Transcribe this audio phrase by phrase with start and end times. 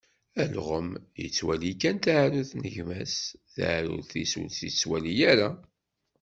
[0.43, 0.89] Alɣem
[1.21, 3.17] yettwali kan taɛrurt n gma-s,
[3.53, 5.49] taɛrurt-is ur tt-yettwali ara.